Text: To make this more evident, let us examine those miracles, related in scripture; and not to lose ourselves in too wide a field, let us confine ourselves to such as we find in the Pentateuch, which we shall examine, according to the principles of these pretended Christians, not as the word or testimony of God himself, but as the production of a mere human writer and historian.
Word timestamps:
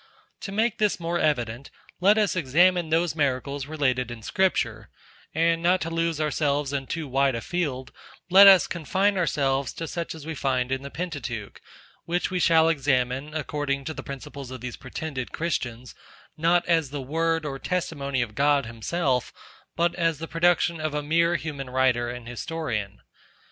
To 0.39 0.51
make 0.51 0.79
this 0.79 0.99
more 0.99 1.19
evident, 1.19 1.69
let 1.99 2.17
us 2.17 2.35
examine 2.35 2.89
those 2.89 3.15
miracles, 3.15 3.67
related 3.67 4.09
in 4.09 4.23
scripture; 4.23 4.89
and 5.35 5.61
not 5.61 5.79
to 5.81 5.91
lose 5.91 6.19
ourselves 6.19 6.73
in 6.73 6.87
too 6.87 7.07
wide 7.07 7.35
a 7.35 7.39
field, 7.41 7.91
let 8.27 8.47
us 8.47 8.65
confine 8.65 9.15
ourselves 9.15 9.71
to 9.73 9.87
such 9.87 10.15
as 10.15 10.25
we 10.25 10.33
find 10.33 10.71
in 10.71 10.81
the 10.81 10.89
Pentateuch, 10.89 11.61
which 12.05 12.31
we 12.31 12.39
shall 12.39 12.67
examine, 12.67 13.35
according 13.35 13.85
to 13.85 13.93
the 13.93 14.01
principles 14.01 14.49
of 14.49 14.59
these 14.59 14.75
pretended 14.75 15.31
Christians, 15.31 15.93
not 16.35 16.65
as 16.67 16.89
the 16.89 16.99
word 16.99 17.45
or 17.45 17.59
testimony 17.59 18.23
of 18.23 18.33
God 18.33 18.65
himself, 18.65 19.31
but 19.75 19.93
as 19.93 20.17
the 20.17 20.27
production 20.27 20.79
of 20.81 20.95
a 20.95 21.03
mere 21.03 21.35
human 21.35 21.69
writer 21.69 22.09
and 22.09 22.27
historian. 22.27 23.01